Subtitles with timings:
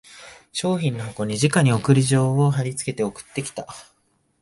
[0.51, 3.67] 商品の箱にじかに送り状を張りつけて送ってきた